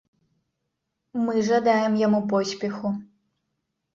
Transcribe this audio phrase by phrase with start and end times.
[1.25, 2.93] Мы жадаем яму поспеху.